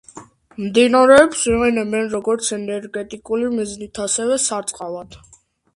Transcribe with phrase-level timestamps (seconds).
[0.67, 5.25] მდინარეებს იყენებენ როგორც ენერგეტიკული მიზნით, ასევე სარწყავად.